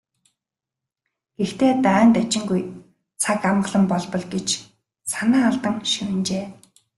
[1.37, 2.61] "Гэхдээ дайн дажингүй,
[3.21, 4.47] цаг амгалан болбол" гэж
[5.11, 6.45] санаа алдан шивнэжээ.